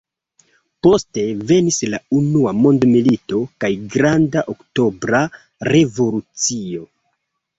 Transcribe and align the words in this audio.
Poste 0.85 1.23
venis 1.51 1.75
la 1.95 1.99
unua 2.19 2.53
mondmilito 2.61 3.41
kaj 3.65 3.71
Granda 3.95 4.43
Oktobra 4.55 5.21
Revolucio. 5.73 6.83